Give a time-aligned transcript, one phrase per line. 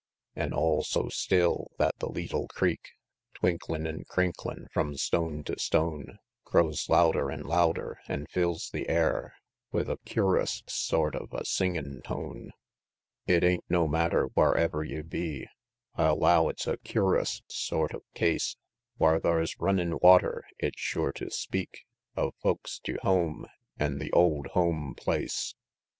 [0.35, 2.93] An' all so still, that the leetle creek,
[3.35, 9.35] Twinklin' an crinklin' from stone to stone, Grows louder an' louder, an' fills the air
[9.71, 12.49] With a cur'us sort of a singin' tone.
[13.27, 15.45] It ain't no matter wharever ye be,
[15.93, 18.57] (I'll 'low it's a cur'us sort of case)
[18.97, 23.45] Whar thar's runnin' water, it's sure to speak Of folks tew home
[23.77, 25.57] an' the old home place; XI.